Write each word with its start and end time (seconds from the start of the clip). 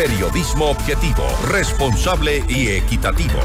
Periodismo 0.00 0.70
objetivo, 0.70 1.26
responsable 1.50 2.42
y 2.48 2.68
equitativo. 2.68 3.38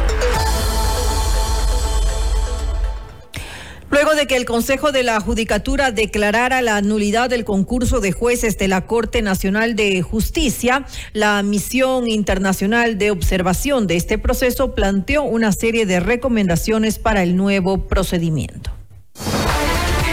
Luego 3.89 4.15
de 4.15 4.25
que 4.25 4.37
el 4.37 4.45
Consejo 4.45 4.93
de 4.93 5.03
la 5.03 5.19
Judicatura 5.19 5.91
declarara 5.91 6.61
la 6.61 6.79
nulidad 6.79 7.29
del 7.29 7.43
concurso 7.43 7.99
de 7.99 8.13
jueces 8.13 8.57
de 8.57 8.69
la 8.69 8.87
Corte 8.87 9.21
Nacional 9.21 9.75
de 9.75 10.01
Justicia, 10.01 10.85
la 11.11 11.43
misión 11.43 12.07
internacional 12.07 12.97
de 12.97 13.11
observación 13.11 13.85
de 13.85 13.97
este 13.97 14.17
proceso 14.17 14.73
planteó 14.75 15.23
una 15.23 15.51
serie 15.51 15.85
de 15.85 15.99
recomendaciones 15.99 16.99
para 16.99 17.21
el 17.23 17.35
nuevo 17.35 17.85
procedimiento. 17.89 18.71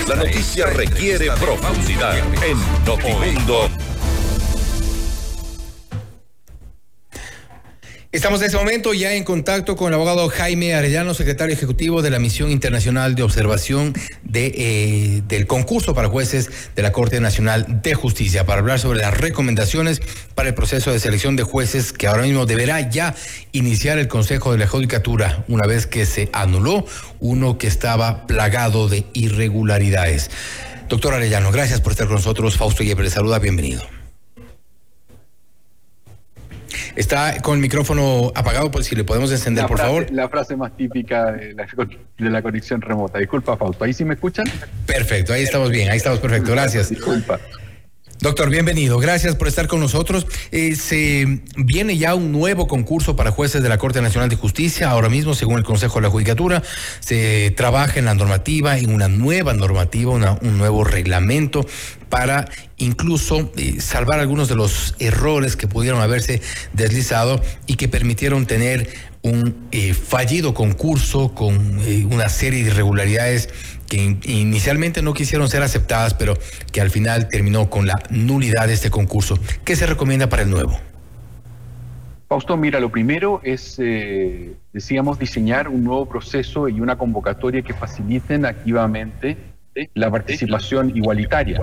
La 0.09 0.17
noticia 0.17 0.67
requiere 0.67 1.27
profundidad 1.41 2.19
en 2.19 2.59
Notimundo 2.85 3.69
Estamos 8.13 8.41
en 8.41 8.47
este 8.49 8.59
momento 8.59 8.93
ya 8.93 9.15
en 9.15 9.25
contacto 9.25 9.75
con 9.75 9.89
el 9.89 9.95
abogado 9.95 10.29
Jaime 10.29 10.75
Arellano, 10.75 11.15
secretario 11.15 11.55
ejecutivo 11.55 12.03
de 12.03 12.11
la 12.11 12.19
Misión 12.19 12.51
Internacional 12.51 13.15
de 13.15 13.23
Observación 13.23 13.95
eh, 14.35 15.23
del 15.27 15.47
concurso 15.47 15.95
para 15.95 16.09
jueces 16.09 16.51
de 16.77 16.83
la 16.83 16.93
Corte 16.93 17.21
Nacional 17.21 17.81
de 17.81 17.95
Justicia, 17.95 18.45
para 18.45 18.61
hablar 18.61 18.79
sobre 18.81 18.99
las 18.99 19.17
recomendaciones 19.17 20.03
para 20.35 20.51
el 20.51 20.55
proceso 20.55 20.93
de 20.93 21.01
selección 21.01 21.37
de 21.37 21.43
jueces 21.43 21.95
que 21.95 22.07
ahora 22.07 22.25
mismo 22.25 22.45
deberá 22.45 22.87
ya 22.91 23.15
iniciar 23.53 23.97
el 23.97 24.09
Consejo 24.09 24.53
de 24.53 24.59
la 24.59 24.67
Judicatura, 24.67 25.47
una 25.49 25.67
vez 25.67 25.87
que 25.87 26.05
se 26.05 26.29
anuló 26.35 26.85
uno 27.19 27.57
que 27.57 27.67
estaba 27.67 28.27
plagado 28.27 28.89
de 28.89 29.07
irregularidades. 29.15 30.31
Doctor 30.87 31.15
Arellano, 31.15 31.51
gracias 31.51 31.81
por 31.81 31.93
estar 31.93 32.09
con 32.09 32.17
nosotros. 32.17 32.59
Fausto 32.59 32.83
Yepes 32.83 33.05
le 33.05 33.11
saluda, 33.11 33.39
bienvenido. 33.39 34.02
Está 36.97 37.41
con 37.41 37.55
el 37.55 37.61
micrófono 37.61 38.33
apagado, 38.35 38.71
pues 38.71 38.87
si 38.87 38.95
le 38.95 39.05
podemos 39.05 39.31
encender, 39.31 39.67
por 39.67 39.79
favor. 39.79 40.07
La 40.11 40.29
frase 40.29 40.57
más 40.57 40.77
típica 40.77 41.33
de 41.33 41.55
la, 42.19 42.43
conexión 42.43 42.81
remota. 42.81 43.19
Disculpa, 43.19 43.57
Fausto. 43.57 43.85
¿Ahí 43.85 43.93
sí 43.93 44.05
me 44.05 44.15
escuchan? 44.15 44.45
Perfecto, 44.87 45.33
ahí 45.33 45.43
estamos 45.43 45.71
bien, 45.71 45.91
ahí 45.91 45.97
estamos 45.97 46.19
perfecto. 46.19 46.53
Gracias. 46.53 46.91
Disculpa. 46.91 47.41
Doctor, 48.23 48.51
bienvenido. 48.51 48.99
Gracias 48.99 49.35
por 49.35 49.49
estar 49.49 49.67
con 49.67 49.81
nosotros. 49.81 50.29
Eh, 50.53 50.77
se 50.77 51.41
viene 51.57 51.99
ya 51.99 52.15
un 52.15 52.31
nuevo 52.31 52.69
concurso 52.69 53.17
para 53.17 53.33
jueces 53.33 53.65
de 53.65 53.69
la 53.69 53.79
Corte 53.79 54.01
Nacional 54.01 54.29
de 54.29 54.37
Justicia. 54.37 54.91
Ahora 54.91 55.09
mismo, 55.09 55.35
según 55.35 55.59
el 55.59 55.65
Consejo 55.65 55.97
de 55.97 56.03
la 56.03 56.11
Judicatura, 56.11 56.63
se 57.01 57.53
trabaja 57.57 57.99
en 57.99 58.05
la 58.05 58.15
normativa, 58.15 58.79
en 58.79 58.95
una 58.95 59.09
nueva 59.09 59.55
normativa, 59.55 60.39
un 60.41 60.57
nuevo 60.57 60.85
reglamento 60.85 61.67
para 62.13 62.45
incluso 62.77 63.51
eh, 63.57 63.81
salvar 63.81 64.21
algunos 64.21 64.47
de 64.47 64.55
los 64.55 64.95
errores 64.99 65.57
que 65.57 65.67
pudieron 65.67 66.03
haberse 66.03 66.43
deslizado 66.75 67.41
y 67.67 67.77
que 67.77 67.89
permitieron 67.89 68.45
tener 68.45 68.87
un 69.23 69.57
eh, 69.73 69.95
fallido 69.95 70.53
concurso 70.53 71.35
con 71.35 71.79
una 72.13 72.29
serie 72.29 72.65
de 72.65 72.71
irregularidades 72.71 73.49
que 73.89 74.19
inicialmente 74.25 75.01
no 75.01 75.15
quisieron 75.15 75.49
ser 75.49 75.63
aceptadas, 75.63 76.13
pero 76.13 76.37
que 76.71 76.83
al 76.83 76.91
final 76.91 77.29
terminó 77.29 77.71
con 77.71 77.87
la 77.87 77.95
nulidad 78.11 78.67
de 78.67 78.75
este 78.75 78.91
concurso. 78.91 79.39
¿Qué 79.65 79.75
se 79.75 79.87
recomienda 79.87 80.29
para 80.29 80.43
el 80.43 80.51
nuevo? 80.51 80.79
Fausto, 82.29 82.59
mira, 82.59 82.79
lo 82.79 82.91
primero 82.91 83.41
es, 83.43 83.79
eh, 83.79 84.53
decíamos, 84.75 85.19
diseñar 85.19 85.67
un 85.67 85.83
nuevo 85.83 86.05
proceso 86.07 86.69
y 86.69 86.79
una 86.79 86.99
convocatoria 86.99 87.63
que 87.63 87.73
faciliten 87.73 88.45
activamente 88.45 89.52
la 89.95 90.11
participación 90.11 90.97
igualitaria 90.97 91.61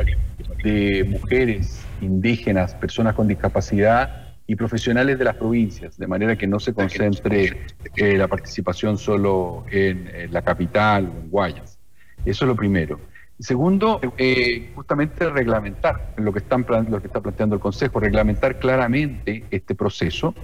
de 0.63 1.05
mujeres, 1.07 1.85
indígenas, 2.01 2.75
personas 2.75 3.13
con 3.15 3.27
discapacidad 3.27 4.33
y 4.47 4.55
profesionales 4.55 5.19
de 5.19 5.25
las 5.25 5.35
provincias, 5.35 5.97
de 5.97 6.07
manera 6.07 6.35
que 6.35 6.47
no 6.47 6.59
se 6.59 6.73
concentre 6.73 7.65
eh, 7.95 8.17
la 8.17 8.27
participación 8.27 8.97
solo 8.97 9.65
en, 9.71 10.07
en 10.13 10.33
la 10.33 10.41
capital 10.41 11.05
o 11.05 11.19
en 11.21 11.29
Guayas. 11.29 11.77
Eso 12.25 12.45
es 12.45 12.49
lo 12.49 12.55
primero. 12.55 12.99
Segundo, 13.39 14.01
eh, 14.17 14.71
justamente 14.75 15.29
reglamentar 15.29 16.13
lo 16.17 16.33
que, 16.33 16.39
están, 16.39 16.65
lo 16.89 16.99
que 16.99 17.07
está 17.07 17.21
planteando 17.21 17.55
el 17.55 17.61
Consejo, 17.61 17.99
reglamentar 18.01 18.59
claramente 18.59 19.45
este 19.49 19.75
proceso, 19.75 20.35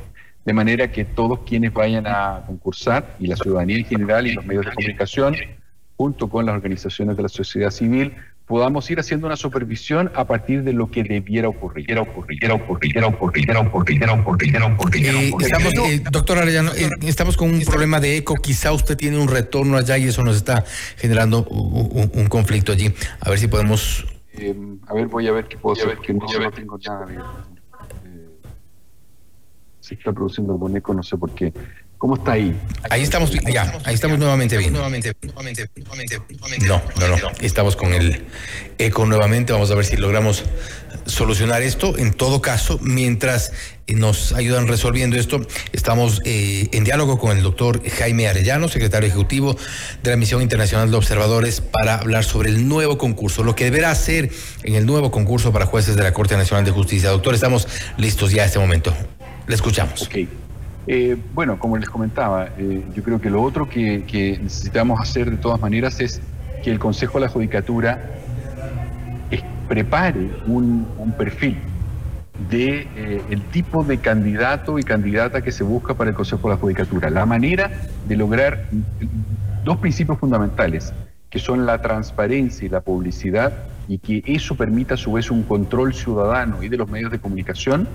de 0.45 0.53
manera 0.53 0.89
que 0.89 1.03
todos 1.03 1.39
quienes 1.39 1.73
vayan 1.73 2.07
a 2.07 2.43
concursar, 2.45 3.15
y 3.19 3.27
la 3.27 3.35
ciudadanía 3.35 3.79
en 3.79 3.85
general 3.85 4.27
y 4.27 4.33
los 4.33 4.45
medios 4.45 4.65
de 4.65 4.73
comunicación, 4.73 5.35
junto 5.97 6.29
con 6.29 6.45
las 6.45 6.55
organizaciones 6.55 7.15
de 7.17 7.23
la 7.23 7.29
sociedad 7.29 7.71
civil, 7.71 8.13
podamos 8.45 8.89
ir 8.91 8.99
haciendo 8.99 9.27
una 9.27 9.35
supervisión 9.35 10.11
a 10.13 10.25
partir 10.25 10.63
de 10.63 10.73
lo 10.73 10.91
que 10.91 11.03
debiera 11.03 11.49
ocurrir. 11.49 11.87
Debiera 11.87 12.01
ocurrir, 12.01 12.39
debiera 12.39 12.55
ocurrir, 12.55 12.91
debiera 12.91 13.07
ocurrir, 13.07 13.45
debiera 13.45 13.61
ocurrir, 13.61 13.99
debiera 13.99 14.13
ocurrir, 14.13 14.47
debiera 14.47 14.67
ocurrir. 14.67 15.05
Eh, 15.05 15.33
estamos, 15.39 15.73
eh, 15.73 16.03
doctor 16.11 16.37
Arellano, 16.37 16.71
eh, 16.73 16.89
estamos 17.03 17.37
con 17.37 17.49
un 17.49 17.61
problema 17.61 17.99
de 17.99 18.17
eco. 18.17 18.35
Quizá 18.35 18.71
usted 18.71 18.95
tiene 18.97 19.17
un 19.17 19.27
retorno 19.27 19.77
allá 19.77 19.97
y 19.97 20.05
eso 20.05 20.23
nos 20.23 20.35
está 20.35 20.63
generando 20.97 21.43
un, 21.45 22.27
conflicto 22.27 22.71
allí. 22.71 22.93
A 23.19 23.29
ver 23.29 23.39
si 23.39 23.47
podemos. 23.47 24.05
a 24.87 24.93
ver, 24.93 25.07
voy 25.07 25.27
a 25.27 25.31
ver 25.31 25.47
qué 25.47 25.57
puedo 25.57 25.81
hacer, 25.81 25.97
que 25.99 26.13
no, 26.13 26.25
no 26.25 26.51
tengo 26.51 26.77
nada. 26.85 27.07
se 29.79 29.93
está 29.95 30.11
produciendo 30.11 30.53
algún 30.53 30.75
eco, 30.77 30.93
no 30.93 31.03
sé 31.03 31.17
por 31.17 31.31
qué. 31.31 31.53
¿Cómo 31.97 32.15
está 32.15 32.33
ahí? 32.33 32.55
Ahí 32.89 33.01
estamos, 33.01 33.31
ya, 33.31 33.79
ahí 33.85 33.95
estamos 33.95 34.19
nuevamente 34.19 34.57
bien. 34.57 34.73
Nuevamente, 34.73 35.13
nuevamente, 35.23 35.69
nuevamente. 35.77 36.19
No, 36.67 36.81
no, 36.99 37.07
no. 37.07 37.31
Estamos 37.39 37.75
con 37.75 37.93
el 37.93 38.25
eco 38.77 39.05
nuevamente. 39.05 39.53
Vamos 39.53 39.71
a 39.71 39.75
ver 39.75 39.85
si 39.85 39.95
logramos 39.95 40.43
solucionar 41.05 41.61
esto. 41.61 41.97
En 41.97 42.13
todo 42.13 42.41
caso, 42.41 42.79
mientras 42.81 43.51
nos 43.87 44.33
ayudan 44.33 44.67
resolviendo 44.67 45.15
esto, 45.15 45.45
estamos 45.71 46.21
eh, 46.25 46.69
en 46.73 46.83
diálogo 46.83 47.17
con 47.17 47.35
el 47.37 47.43
doctor 47.43 47.81
Jaime 47.89 48.27
Arellano, 48.27 48.67
secretario 48.67 49.07
ejecutivo 49.07 49.55
de 50.03 50.09
la 50.09 50.17
Misión 50.17 50.41
Internacional 50.41 50.91
de 50.91 50.97
Observadores, 50.97 51.61
para 51.61 51.95
hablar 51.95 52.23
sobre 52.23 52.49
el 52.49 52.67
nuevo 52.67 52.97
concurso, 52.97 53.43
lo 53.43 53.55
que 53.55 53.65
deberá 53.65 53.91
hacer 53.91 54.29
en 54.63 54.75
el 54.75 54.85
nuevo 54.85 55.11
concurso 55.11 55.53
para 55.53 55.65
jueces 55.65 55.95
de 55.95 56.03
la 56.03 56.13
Corte 56.13 56.35
Nacional 56.35 56.65
de 56.65 56.71
Justicia. 56.71 57.09
Doctor, 57.09 57.35
estamos 57.35 57.67
listos 57.97 58.31
ya 58.31 58.43
a 58.43 58.45
este 58.45 58.59
momento. 58.59 58.93
Le 59.47 59.55
escuchamos. 59.55 60.01
Okay. 60.03 60.27
Eh, 60.87 61.17
bueno, 61.33 61.57
como 61.57 61.77
les 61.77 61.89
comentaba, 61.89 62.49
eh, 62.57 62.83
yo 62.93 63.03
creo 63.03 63.19
que 63.19 63.29
lo 63.29 63.41
otro 63.41 63.67
que, 63.67 64.39
necesitamos 64.41 64.99
hacer 64.99 65.31
de 65.31 65.37
todas 65.37 65.59
maneras 65.59 65.99
es 65.99 66.21
que 66.63 66.71
el 66.71 66.79
Consejo 66.79 67.19
de 67.19 67.25
la 67.25 67.31
Judicatura 67.31 68.11
prepare 69.67 70.29
un, 70.45 70.85
perfil 71.17 71.57
de 72.51 72.87
eh, 72.95 73.21
el 73.31 73.41
tipo 73.45 73.83
de 73.83 73.97
candidato 73.97 74.77
y 74.77 74.83
candidata 74.83 75.41
que 75.41 75.51
se 75.51 75.63
busca 75.63 75.95
para 75.95 76.11
el 76.11 76.15
Consejo 76.15 76.49
de 76.49 76.55
la 76.55 76.61
Judicatura. 76.61 77.09
La 77.09 77.25
manera 77.25 77.71
de 78.07 78.15
lograr 78.15 78.67
dos 79.63 79.77
principios 79.77 80.19
fundamentales, 80.19 80.93
que 81.31 81.39
son 81.39 81.65
la 81.65 81.81
transparencia 81.81 82.65
y 82.65 82.69
la 82.69 82.81
publicidad, 82.81 83.53
y 83.87 83.97
que 83.97 84.23
eso 84.27 84.55
permita 84.55 84.93
a 84.93 84.97
su 84.97 85.13
vez 85.13 85.31
un 85.31 85.43
control 85.43 85.95
ciudadano 85.95 86.61
y 86.61 86.69
de 86.69 86.77
los 86.77 86.89
medios 86.89 87.11
de 87.11 87.19
comunicación 87.19 87.87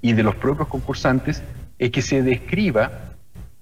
y 0.00 0.12
de 0.12 0.22
los 0.24 0.34
propios 0.34 0.66
concursantes 0.66 1.42
es 1.82 1.90
que 1.90 2.00
se 2.00 2.22
describa 2.22 3.16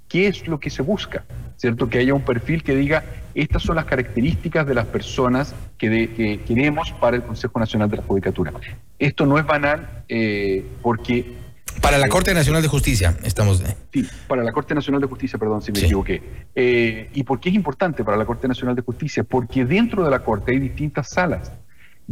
qué 0.07 0.27
es 0.27 0.47
lo 0.47 0.61
que 0.61 0.69
se 0.69 0.83
busca, 0.83 1.25
¿cierto? 1.57 1.89
Que 1.89 2.01
haya 2.01 2.13
un 2.13 2.21
perfil 2.21 2.63
que 2.63 2.77
diga, 2.77 3.03
estas 3.35 3.63
son 3.63 3.77
las 3.77 3.87
características 3.87 4.67
de 4.67 4.75
las 4.75 4.85
personas 4.85 5.55
que, 5.79 6.39
queremos 6.47 6.93
para 7.01 7.17
el 7.17 7.23
Consejo 7.23 7.59
Nacional 7.59 7.89
de 7.89 7.97
la 7.97 8.03
Judicatura. 8.03 8.53
Esto 8.99 9.25
no 9.25 9.39
es 9.39 9.47
banal 9.47 10.05
eh, 10.07 10.67
porque... 10.83 11.35
Para 11.81 11.97
la 11.97 12.09
Corte 12.09 12.35
Nacional 12.35 12.61
de 12.61 12.69
Justicia, 12.69 13.17
estamos... 13.23 13.65
Sí, 13.91 14.07
para 14.29 14.45
la 14.45 14.53
Corte 14.53 14.75
Nacional 14.75 15.01
de 15.01 15.07
Justicia, 15.07 15.39
perdón 15.39 15.63
si 15.63 15.73
me 15.73 15.79
equivoqué. 15.79 16.23
Eh, 16.55 17.09
¿Y 17.15 17.23
por 17.23 17.41
qué 17.41 17.49
es 17.49 17.55
importante 17.55 18.05
para 18.05 18.19
la 18.19 18.27
Corte 18.27 18.47
Nacional 18.47 18.77
de 18.77 18.83
Justicia? 18.83 19.25
Porque 19.25 19.65
dentro 19.65 20.05
de 20.05 20.11
la 20.11 20.19
Corte 20.19 20.53
hay 20.53 20.59
distintas 20.59 21.09
salas. 21.09 21.53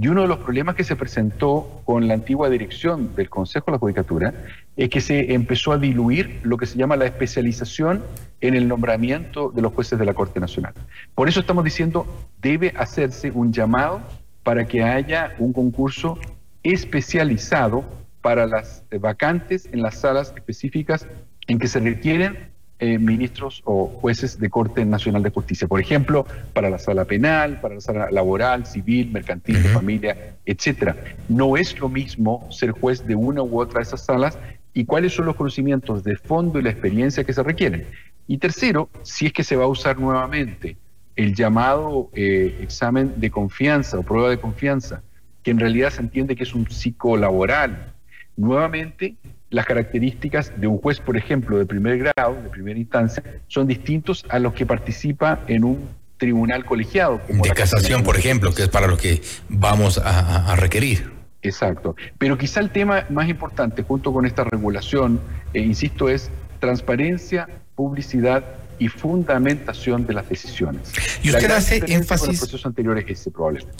Y 0.01 0.07
uno 0.09 0.23
de 0.23 0.29
los 0.29 0.39
problemas 0.39 0.77
que 0.77 0.85
se 0.85 0.95
presentó 0.95 1.83
con 1.85 2.07
la 2.09 2.15
antigua 2.15 2.49
dirección 2.49 3.15
del 3.17 3.29
Consejo 3.29 3.67
de 3.67 3.73
la 3.73 3.79
Judicatura 3.79 4.33
es 4.79 4.89
que 4.91 5.01
se 5.01 5.35
empezó 5.35 5.73
a 5.73 5.79
diluir 5.79 6.39
lo 6.45 6.57
que 6.57 6.65
se 6.65 6.79
llama 6.79 6.97
la 6.97 7.05
especialización 7.05 8.03
en 8.41 8.55
el 8.55 8.69
nombramiento 8.69 9.51
de 9.51 9.61
los 9.61 9.75
jueces 9.75 9.99
de 9.99 10.05
la 10.05 10.15
Corte 10.15 10.39
Nacional. 10.39 10.73
Por 11.17 11.29
eso 11.29 11.41
estamos 11.41 11.65
diciendo, 11.65 12.07
debe 12.41 12.73
hacerse 12.77 13.33
un 13.33 13.53
llamado 13.53 14.01
para 14.45 14.67
que 14.69 14.85
haya 14.85 15.35
un 15.39 15.53
concurso 15.53 16.17
especializado 16.63 17.85
para 18.23 18.47
las 18.47 18.85
vacantes 19.01 19.69
en 19.73 19.83
las 19.83 19.97
salas 19.97 20.33
específicas 20.37 21.07
en 21.49 21.59
que 21.59 21.67
se 21.67 21.81
requieren 21.81 22.49
eh, 22.81 23.01
ministros 23.01 23.63
o 23.65 23.87
jueces 23.89 24.39
de 24.39 24.49
Corte 24.49 24.85
Nacional 24.85 25.25
de 25.25 25.31
Justicia. 25.31 25.67
Por 25.67 25.81
ejemplo, 25.81 26.25
para 26.53 26.71
la 26.71 26.79
sala 26.79 27.05
penal, 27.07 27.61
para 27.61 27.75
la 27.75 27.81
sala 27.81 28.09
laboral, 28.13 28.67
civil, 28.67 29.11
mercantil, 29.11 29.61
de 29.61 29.69
familia, 29.71 30.37
etcétera. 30.47 30.95
No 31.29 31.57
es 31.57 31.77
lo 31.81 31.89
mismo 31.89 32.47
ser 32.53 32.71
juez 32.71 33.05
de 33.05 33.17
una 33.17 33.43
u 33.43 33.61
otra 33.61 33.81
de 33.81 33.83
esas 33.83 34.05
salas 34.05 34.39
y 34.79 34.85
cuáles 34.85 35.13
son 35.13 35.27
los 35.27 35.35
conocimientos 35.35 36.05
de 36.05 36.15
fondo 36.15 36.61
y 36.61 36.63
la 36.63 36.71
experiencia 36.71 37.25
que 37.25 37.33
se 37.33 37.43
requieren. 37.43 37.85
Y 38.29 38.39
tercero, 38.39 38.89
si 39.03 39.27
es 39.27 39.33
que 39.33 39.43
se 39.43 39.57
va 39.57 39.65
a 39.65 39.67
usar 39.67 39.99
nuevamente 39.99 40.77
el 41.17 41.35
llamado 41.35 42.11
eh, 42.15 42.61
examen 42.63 43.15
de 43.17 43.29
confianza 43.29 43.99
o 43.99 44.05
prueba 44.05 44.31
de 44.31 44.39
confianza, 44.39 45.03
que 45.43 45.51
en 45.51 45.59
realidad 45.59 45.91
se 45.91 46.01
entiende 46.01 46.37
que 46.37 46.45
es 46.45 46.55
un 46.55 46.71
psicolaboral, 46.71 47.93
nuevamente 48.37 49.17
las 49.51 49.67
características 49.67 50.53
de 50.61 50.69
un 50.69 50.79
juez, 50.79 51.01
por 51.01 51.17
ejemplo, 51.17 51.59
de 51.59 51.67
primer 51.67 51.99
grado, 51.99 52.41
de 52.41 52.49
primera 52.49 52.79
instancia, 52.79 53.25
son 53.49 53.67
distintos 53.67 54.25
a 54.29 54.39
los 54.39 54.53
que 54.53 54.65
participa 54.65 55.41
en 55.49 55.65
un 55.65 55.89
tribunal 56.19 56.65
colegiado. 56.65 57.21
de 57.29 57.51
casación, 57.51 58.05
por 58.05 58.17
ejemplo, 58.17 58.55
que 58.55 58.63
es 58.63 58.69
para 58.69 58.87
lo 58.87 58.97
que 58.97 59.23
vamos 59.49 59.99
a, 59.99 60.55
requerir. 60.55 61.18
Exacto. 61.49 61.97
Pero 62.19 62.37
quizá 62.37 62.61
el 62.61 62.71
tema 62.71 63.05
más 63.09 63.29
importante, 63.29 63.83
junto 63.83 64.13
con 64.13 64.27
esta 64.27 64.45
regulación, 64.45 65.21
eh, 65.53 65.61
insisto, 65.61 66.09
es 66.09 66.31
transparencia, 66.59 67.49
publicidad 67.75 68.45
y 68.79 68.89
fundamentación 68.89 70.07
de 70.07 70.15
las 70.15 70.29
decisiones. 70.29 70.83
Y 71.23 71.31
usted 71.31 71.51
hace 71.51 71.83
énfasis. 71.89 72.43
anteriores 72.65 73.05
ese 73.09 73.31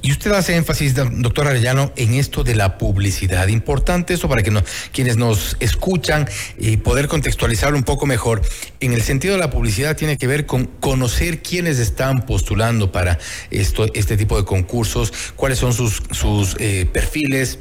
Y 0.03 0.13
usted 0.13 0.33
hace 0.33 0.57
énfasis, 0.57 0.95
doctor 0.95 1.47
Arellano, 1.47 1.93
en 1.97 2.15
esto 2.15 2.45
de 2.45 2.55
la 2.55 2.79
publicidad. 2.79 3.49
Importante 3.49 4.15
eso 4.15 4.29
para 4.29 4.43
que 4.43 4.53
quienes 4.93 5.17
nos 5.17 5.57
escuchan 5.61 6.29
y 6.59 6.79
poder 6.79 7.09
contextualizar 7.09 7.75
un 7.75 7.83
poco 7.83 8.07
mejor. 8.07 8.43
En 8.81 8.93
el 8.93 9.03
sentido 9.03 9.35
de 9.35 9.41
la 9.41 9.51
publicidad 9.51 9.97
tiene 9.97 10.17
que 10.17 10.27
ver 10.27 10.47
con 10.47 10.67
conocer 10.67 11.43
quiénes 11.43 11.79
están 11.79 12.27
postulando 12.27 12.93
para 12.93 13.19
esto, 13.51 13.87
este 13.95 14.17
tipo 14.17 14.37
de 14.37 14.45
concursos, 14.45 15.13
cuáles 15.37 15.59
son 15.59 15.73
sus, 15.73 16.03
sus 16.11 16.57
eh, 16.59 16.89
perfiles 16.93 17.59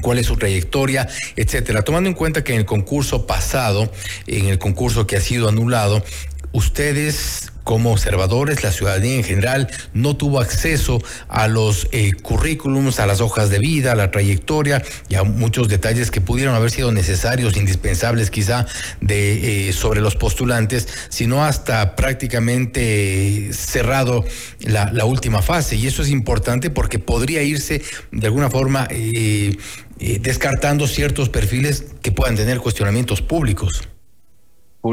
cuál 0.00 0.18
es 0.18 0.26
su 0.26 0.36
trayectoria, 0.36 1.08
etcétera. 1.36 1.82
Tomando 1.82 2.08
en 2.08 2.14
cuenta 2.14 2.44
que 2.44 2.52
en 2.52 2.60
el 2.60 2.66
concurso 2.66 3.26
pasado, 3.26 3.90
en 4.26 4.46
el 4.46 4.58
concurso 4.58 5.06
que 5.06 5.16
ha 5.16 5.20
sido 5.20 5.48
anulado, 5.48 6.04
ustedes 6.52 7.52
como 7.68 7.92
observadores, 7.92 8.64
la 8.64 8.72
ciudadanía 8.72 9.16
en 9.16 9.24
general, 9.24 9.68
no 9.92 10.16
tuvo 10.16 10.40
acceso 10.40 11.02
a 11.28 11.48
los 11.48 11.86
eh, 11.92 12.14
currículums, 12.14 12.98
a 12.98 13.06
las 13.06 13.20
hojas 13.20 13.50
de 13.50 13.58
vida, 13.58 13.92
a 13.92 13.94
la 13.94 14.10
trayectoria 14.10 14.82
y 15.10 15.16
a 15.16 15.22
muchos 15.22 15.68
detalles 15.68 16.10
que 16.10 16.22
pudieron 16.22 16.54
haber 16.54 16.70
sido 16.70 16.92
necesarios, 16.92 17.58
indispensables 17.58 18.30
quizá, 18.30 18.64
de, 19.02 19.68
eh, 19.68 19.72
sobre 19.74 20.00
los 20.00 20.16
postulantes, 20.16 20.88
sino 21.10 21.44
hasta 21.44 21.94
prácticamente 21.94 23.50
cerrado 23.52 24.24
la, 24.60 25.04
última 25.04 25.42
fase. 25.42 25.76
Y 25.76 25.88
eso 25.88 26.00
es 26.00 26.08
importante 26.08 26.70
porque 26.70 26.98
podría 26.98 27.42
irse 27.42 27.82
de 28.12 28.26
alguna 28.26 28.48
forma 28.48 28.88
eh, 28.90 29.58
descartando 29.98 30.86
ciertos 30.86 31.28
perfiles 31.28 31.84
que 32.00 32.12
puedan 32.12 32.34
tener 32.34 32.60
cuestionamientos 32.60 33.20
públicos 33.20 33.82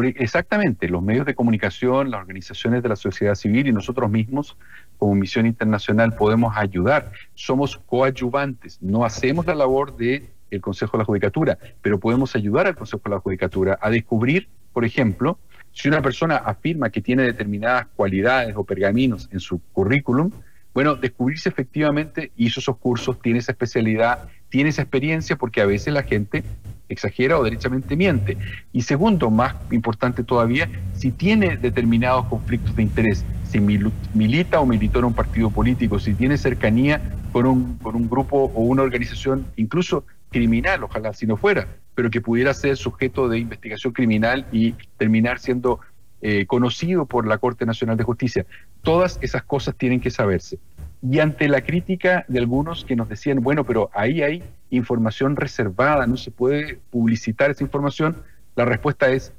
exactamente, 0.03 0.89
los 0.89 1.01
medios 1.01 1.25
de 1.25 1.35
comunicación, 1.35 2.11
las 2.11 2.19
organizaciones 2.19 2.83
de 2.83 2.89
la 2.89 2.95
sociedad 2.95 3.35
civil 3.35 3.67
y 3.67 3.71
nosotros 3.71 4.09
mismos 4.09 4.57
como 4.97 5.15
misión 5.15 5.45
internacional 5.45 6.15
podemos 6.15 6.55
ayudar. 6.57 7.11
Somos 7.33 7.77
coadyuvantes, 7.77 8.81
no 8.81 9.05
hacemos 9.05 9.45
la 9.45 9.55
labor 9.55 9.95
el 9.99 10.61
Consejo 10.61 10.97
de 10.97 11.01
la 11.01 11.05
Judicatura, 11.05 11.57
pero 11.81 11.99
podemos 11.99 12.35
ayudar 12.35 12.67
al 12.67 12.75
Consejo 12.75 13.01
de 13.05 13.09
la 13.11 13.19
Judicatura 13.19 13.77
a 13.81 13.89
descubrir, 13.89 14.49
por 14.73 14.85
ejemplo, 14.85 15.39
si 15.71 15.87
una 15.89 16.01
persona 16.01 16.37
afirma 16.37 16.89
que 16.89 17.01
tiene 17.01 17.23
determinadas 17.23 17.87
cualidades 17.95 18.55
o 18.55 18.63
pergaminos 18.63 19.29
en 19.31 19.39
su 19.39 19.59
currículum, 19.73 20.31
bueno, 20.73 20.95
descubrirse 20.95 21.49
efectivamente 21.49 22.31
hizo 22.35 22.59
esos 22.59 22.77
cursos, 22.77 23.21
tiene 23.21 23.39
esa 23.39 23.53
especialidad, 23.53 24.27
tiene 24.49 24.69
esa 24.69 24.81
experiencia, 24.81 25.35
porque 25.35 25.61
a 25.61 25.65
veces 25.65 25.93
la 25.93 26.03
gente 26.03 26.43
exagera 26.89 27.39
o 27.39 27.43
derechamente 27.43 27.95
miente. 27.95 28.37
Y 28.71 28.81
segundo, 28.81 29.29
más 29.29 29.55
importante 29.71 30.23
todavía, 30.23 30.69
si 30.93 31.11
tiene 31.11 31.57
determinados 31.57 32.25
conflictos 32.25 32.75
de 32.75 32.83
interés, 32.83 33.25
si 33.49 33.59
milita 33.59 34.59
o 34.59 34.65
militó 34.65 34.99
en 34.99 35.05
un 35.05 35.13
partido 35.13 35.49
político, 35.49 35.99
si 35.99 36.13
tiene 36.13 36.37
cercanía 36.37 37.01
con 37.31 37.45
un, 37.45 37.77
con 37.77 37.95
un 37.95 38.09
grupo 38.09 38.51
o 38.53 38.61
una 38.61 38.83
organización, 38.83 39.45
incluso 39.55 40.05
criminal, 40.31 40.83
ojalá 40.83 41.13
si 41.13 41.25
no 41.25 41.37
fuera, 41.37 41.67
pero 41.93 42.09
que 42.09 42.21
pudiera 42.21 42.53
ser 42.53 42.75
sujeto 42.75 43.29
de 43.29 43.39
investigación 43.39 43.93
criminal 43.93 44.45
y 44.51 44.73
terminar 44.97 45.39
siendo 45.39 45.79
eh, 46.21 46.45
conocido 46.45 47.05
por 47.05 47.27
la 47.27 47.37
Corte 47.37 47.65
Nacional 47.65 47.97
de 47.97 48.03
Justicia. 48.03 48.45
Todas 48.81 49.19
esas 49.21 49.43
cosas 49.43 49.75
tienen 49.75 50.01
que 50.01 50.11
saberse. 50.11 50.59
Y 51.07 51.19
ante 51.19 51.47
la 51.47 51.61
crítica 51.61 52.25
de 52.27 52.39
algunos 52.39 52.83
que 52.83 52.95
nos 52.95 53.07
decían, 53.07 53.41
bueno, 53.41 53.63
pero 53.63 53.91
ahí 53.93 54.23
hay 54.23 54.43
información 54.71 55.35
reservada, 55.35 56.07
no 56.07 56.17
se 56.17 56.31
puede 56.31 56.79
publicitar 56.89 57.51
esa 57.51 57.63
información, 57.63 58.17
la 58.55 58.65
respuesta 58.65 59.09
es, 59.09 59.31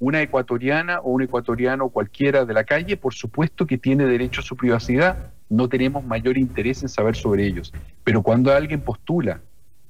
una 0.00 0.22
ecuatoriana 0.22 1.00
o 1.00 1.10
un 1.10 1.22
ecuatoriano 1.22 1.90
cualquiera 1.90 2.44
de 2.44 2.54
la 2.54 2.64
calle, 2.64 2.96
por 2.96 3.12
supuesto 3.12 3.66
que 3.66 3.78
tiene 3.78 4.06
derecho 4.06 4.40
a 4.40 4.44
su 4.44 4.56
privacidad, 4.56 5.32
no 5.48 5.68
tenemos 5.68 6.04
mayor 6.04 6.38
interés 6.38 6.82
en 6.82 6.88
saber 6.88 7.14
sobre 7.14 7.46
ellos. 7.46 7.72
Pero 8.02 8.22
cuando 8.22 8.52
alguien 8.52 8.80
postula 8.80 9.42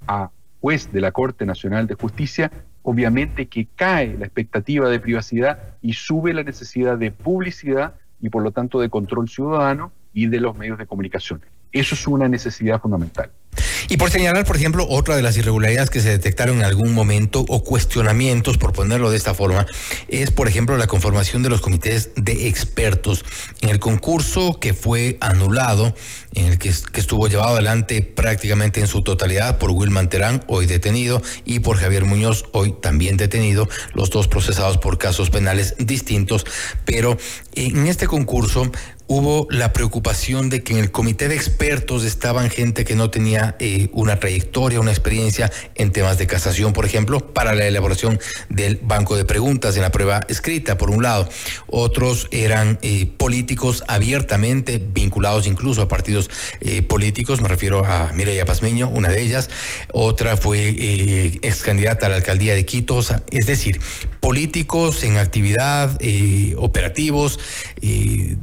a 0.08 0.31
juez 0.61 0.93
de 0.93 1.00
la 1.00 1.12
Corte 1.12 1.46
Nacional 1.46 1.87
de 1.87 1.94
Justicia, 1.94 2.50
obviamente 2.82 3.46
que 3.46 3.69
cae 3.76 4.19
la 4.19 4.26
expectativa 4.26 4.88
de 4.88 4.99
privacidad 4.99 5.76
y 5.81 5.93
sube 5.93 6.35
la 6.35 6.43
necesidad 6.43 6.99
de 6.99 7.12
publicidad 7.12 7.94
y 8.20 8.31
por 8.31 8.43
lo 8.43 8.50
tanto 8.50 8.81
de 8.81 8.91
control 8.91 9.29
ciudadano 9.29 9.93
y 10.12 10.26
de 10.26 10.40
los 10.40 10.56
medios 10.56 10.78
de 10.78 10.86
comunicación. 10.86 11.42
Eso 11.72 11.94
es 11.94 12.06
una 12.06 12.28
necesidad 12.28 12.80
fundamental. 12.80 13.30
Y 13.88 13.96
por 13.96 14.10
señalar, 14.10 14.44
por 14.44 14.56
ejemplo, 14.56 14.86
otra 14.88 15.16
de 15.16 15.22
las 15.22 15.36
irregularidades 15.36 15.90
que 15.90 16.00
se 16.00 16.10
detectaron 16.10 16.58
en 16.58 16.64
algún 16.64 16.92
momento 16.92 17.44
o 17.48 17.64
cuestionamientos, 17.64 18.58
por 18.58 18.72
ponerlo 18.72 19.10
de 19.10 19.16
esta 19.16 19.34
forma, 19.34 19.66
es, 20.08 20.30
por 20.30 20.46
ejemplo, 20.46 20.76
la 20.76 20.86
conformación 20.86 21.42
de 21.42 21.48
los 21.48 21.60
comités 21.60 22.10
de 22.14 22.48
expertos. 22.48 23.24
En 23.60 23.70
el 23.70 23.80
concurso 23.80 24.58
que 24.60 24.74
fue 24.74 25.16
anulado, 25.20 25.94
en 26.34 26.46
el 26.46 26.58
que, 26.58 26.68
estuvo 26.68 27.26
llevado 27.26 27.54
adelante 27.54 28.02
prácticamente 28.02 28.80
en 28.80 28.86
su 28.86 29.02
totalidad 29.02 29.58
por 29.58 29.70
Wilman 29.72 30.08
Terán, 30.08 30.44
hoy 30.46 30.66
detenido, 30.66 31.20
y 31.44 31.58
por 31.60 31.76
Javier 31.76 32.04
Muñoz, 32.04 32.44
hoy 32.52 32.72
también 32.80 33.16
detenido, 33.16 33.68
los 33.94 34.10
dos 34.10 34.28
procesados 34.28 34.78
por 34.78 34.98
casos 34.98 35.30
penales 35.30 35.74
distintos, 35.78 36.46
pero 36.84 37.16
en 37.54 37.86
este 37.88 38.06
concurso 38.06 38.70
hubo 39.10 39.48
la 39.50 39.72
preocupación 39.72 40.50
de 40.50 40.62
que 40.62 40.72
en 40.72 40.78
el 40.78 40.92
comité 40.92 41.26
de 41.26 41.34
expertos 41.34 42.04
estaban 42.04 42.48
gente 42.48 42.84
que 42.84 42.94
no 42.94 43.10
tenía 43.10 43.56
eh, 43.58 43.88
una 43.92 44.20
trayectoria, 44.20 44.78
una 44.78 44.92
experiencia 44.92 45.50
en 45.74 45.90
temas 45.90 46.16
de 46.16 46.28
casación, 46.28 46.72
por 46.72 46.86
ejemplo, 46.86 47.18
para 47.18 47.56
la 47.56 47.66
elaboración 47.66 48.20
del 48.50 48.76
banco 48.76 49.16
de 49.16 49.24
preguntas 49.24 49.74
en 49.74 49.82
la 49.82 49.90
prueba 49.90 50.20
escrita, 50.28 50.78
por 50.78 50.90
un 50.90 51.02
lado. 51.02 51.28
Otros 51.66 52.28
eran 52.30 52.78
eh, 52.82 53.10
políticos 53.16 53.82
abiertamente 53.88 54.78
vinculados 54.78 55.48
incluso 55.48 55.82
a 55.82 55.88
partidos 55.88 56.30
eh, 56.60 56.82
políticos, 56.82 57.40
me 57.40 57.48
refiero 57.48 57.84
a 57.84 58.12
Mireya 58.12 58.44
Pazmeño, 58.44 58.88
una 58.88 59.08
de 59.08 59.22
ellas. 59.22 59.50
Otra 59.92 60.36
fue 60.36 60.68
ex 61.42 61.62
candidata 61.62 62.06
a 62.06 62.10
la 62.10 62.16
alcaldía 62.16 62.54
de 62.54 62.64
Quito, 62.64 63.00
es 63.00 63.46
decir, 63.46 63.81
políticos 64.20 65.03
en 65.03 65.17
actividad, 65.17 65.98
operativos, 66.56 67.39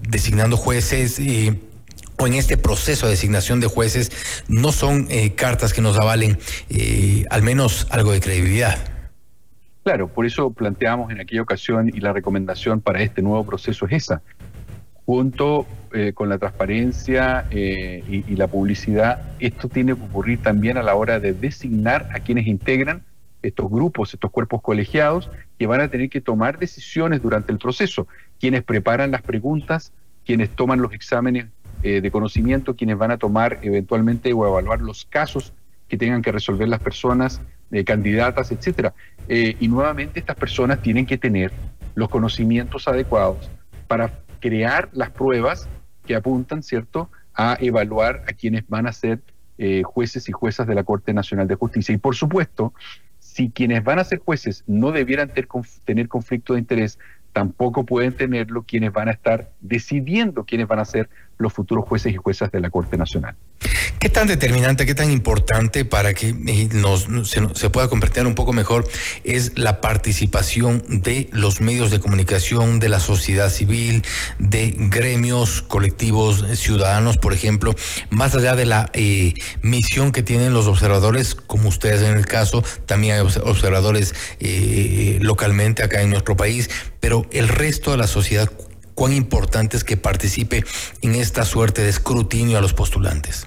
designando 0.09 0.57
jueces 0.57 1.19
eh, 1.19 1.59
o 2.19 2.27
en 2.27 2.33
este 2.33 2.57
proceso 2.57 3.05
de 3.05 3.11
designación 3.11 3.59
de 3.59 3.67
jueces 3.67 4.11
no 4.47 4.71
son 4.71 5.07
eh, 5.09 5.33
cartas 5.35 5.73
que 5.73 5.81
nos 5.81 5.97
avalen 5.99 6.37
eh, 6.69 7.25
al 7.29 7.43
menos 7.43 7.87
algo 7.91 8.11
de 8.11 8.19
credibilidad. 8.19 8.77
Claro, 9.83 10.07
por 10.07 10.25
eso 10.25 10.51
planteamos 10.51 11.11
en 11.11 11.21
aquella 11.21 11.43
ocasión 11.43 11.89
y 11.89 11.99
la 11.99 12.11
recomendación 12.11 12.81
para 12.81 13.01
este 13.01 13.21
nuevo 13.21 13.45
proceso 13.45 13.85
es 13.85 13.93
esa. 13.93 14.21
Junto 15.05 15.65
con 16.15 16.27
la 16.27 16.37
transparencia 16.37 17.45
y, 17.49 18.35
la 18.35 18.47
publicidad, 18.47 19.21
esto 19.39 19.69
tiene 19.69 19.95
que 19.95 20.01
ocurrir 20.01 20.41
también 20.43 20.75
a 20.75 20.83
la 20.83 20.95
hora 20.95 21.21
de 21.21 21.31
designar 21.31 22.09
a 22.13 22.19
quienes 22.19 22.45
integran 22.45 23.03
estos 23.41 23.69
grupos, 23.69 24.13
estos 24.13 24.31
cuerpos 24.31 24.61
colegiados, 24.61 25.29
que 25.57 25.67
van 25.67 25.81
a 25.81 25.87
tener 25.87 26.09
que 26.09 26.21
tomar 26.21 26.59
decisiones 26.59 27.21
durante 27.21 27.51
el 27.51 27.57
proceso, 27.57 28.07
quienes 28.39 28.63
preparan 28.63 29.11
las 29.11 29.21
preguntas, 29.21 29.93
quienes 30.25 30.49
toman 30.49 30.81
los 30.81 30.93
exámenes 30.93 31.47
eh, 31.83 32.01
de 32.01 32.11
conocimiento, 32.11 32.75
quienes 32.75 32.97
van 32.97 33.11
a 33.11 33.17
tomar 33.17 33.59
eventualmente 33.61 34.33
o 34.33 34.47
evaluar 34.47 34.81
los 34.81 35.05
casos 35.05 35.53
que 35.87 35.97
tengan 35.97 36.21
que 36.21 36.31
resolver 36.31 36.67
las 36.67 36.79
personas, 36.79 37.39
eh, 37.71 37.83
candidatas, 37.83 38.51
etcétera. 38.51 38.93
Eh, 39.29 39.55
y 39.59 39.67
nuevamente 39.67 40.19
estas 40.19 40.35
personas 40.35 40.81
tienen 40.81 41.05
que 41.05 41.17
tener 41.17 41.51
los 41.95 42.09
conocimientos 42.09 42.87
adecuados 42.87 43.49
para 43.87 44.19
crear 44.39 44.89
las 44.91 45.11
pruebas 45.11 45.69
que 46.05 46.15
apuntan, 46.15 46.63
¿cierto?, 46.63 47.09
a 47.33 47.57
evaluar 47.61 48.23
a 48.27 48.33
quienes 48.33 48.67
van 48.67 48.87
a 48.87 48.93
ser 48.93 49.21
jueces 49.85 50.29
y 50.29 50.31
juezas 50.31 50.67
de 50.67 50.75
la 50.75 50.83
Corte 50.83 51.13
Nacional 51.13 51.47
de 51.47 51.55
Justicia. 51.55 51.93
Y 51.93 51.97
por 51.97 52.15
supuesto, 52.15 52.73
si 53.37 53.51
quienes 53.51 53.83
van 53.83 53.99
a 53.99 54.03
ser 54.03 54.17
jueces 54.17 54.63
no 54.65 54.91
debieran 54.91 55.31
tener 55.85 56.07
conflicto 56.07 56.53
de 56.53 56.59
interés, 56.59 56.97
tampoco 57.33 57.85
pueden 57.85 58.13
tenerlo 58.13 58.63
quienes 58.63 58.91
van 58.91 59.09
a 59.09 59.11
estar 59.11 59.51
decidiendo 59.61 60.43
quiénes 60.43 60.67
van 60.67 60.79
a 60.79 60.85
ser 60.85 61.07
los 61.37 61.53
futuros 61.53 61.85
jueces 61.87 62.13
y 62.13 62.17
juezas 62.17 62.51
de 62.51 62.59
la 62.59 62.69
Corte 62.69 62.97
Nacional. 62.97 63.35
¿Qué 63.99 64.09
tan 64.09 64.27
determinante, 64.27 64.85
qué 64.85 64.93
tan 64.93 65.11
importante 65.11 65.83
para 65.83 66.13
que 66.13 66.29
eh, 66.29 66.69
se, 67.53 67.69
pueda 67.71 67.87
comprender 67.87 68.27
un 68.27 68.35
poco 68.35 68.53
mejor 68.53 68.87
es 69.23 69.57
la 69.57 69.81
participación 69.81 70.83
de 70.87 71.29
los 71.31 71.61
medios 71.61 71.89
de 71.89 71.99
comunicación, 71.99 72.79
de 72.79 72.89
la 72.89 72.99
sociedad 72.99 73.49
civil, 73.49 74.03
de 74.37 74.75
gremios, 74.77 75.63
colectivos 75.63 76.45
ciudadanos, 76.59 77.17
por 77.17 77.33
ejemplo, 77.33 77.73
más 78.11 78.35
allá 78.35 78.55
de 78.55 78.65
la 78.65 78.91
eh, 78.93 79.33
misión 79.63 80.11
que 80.11 80.21
tienen 80.21 80.53
los 80.53 80.67
observadores, 80.67 81.33
como 81.33 81.67
ustedes 81.69 82.03
en 82.03 82.15
el 82.15 82.27
caso, 82.27 82.63
también 82.85 83.15
hay 83.15 83.21
observadores 83.21 84.13
eh, 84.39 85.17
localmente 85.21 85.81
acá 85.81 86.01
en 86.01 86.11
nuestro 86.11 86.37
país, 86.37 86.69
pero 86.99 87.25
el 87.31 87.47
resto 87.47 87.91
de 87.91 87.97
la 87.97 88.07
sociedad, 88.07 88.51
cuán 88.97 89.13
importante 89.13 89.77
es 89.77 89.83
que 89.83 89.95
participe 89.95 90.63
en 91.03 91.13
esta 91.13 91.45
suerte 91.45 91.83
de 91.83 91.89
escrutinio 91.89 92.57
a 92.57 92.61
los 92.61 92.73
postulantes. 92.73 93.45